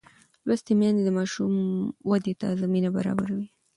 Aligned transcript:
لوستې 0.47 0.73
میندې 0.79 1.01
د 1.05 1.09
ماشوم 1.17 1.53
ودې 2.09 2.33
ته 2.41 2.47
زمینه 2.61 2.89
برابروي. 2.97 3.47